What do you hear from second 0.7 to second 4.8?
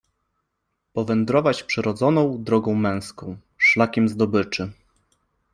powędrować przyrodzoną drogą męską- szlakiem zdobyczy.